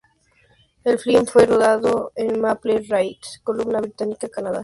[0.83, 4.59] El film fue rodado en Maple Ridge, Columbia Británica, Canadá.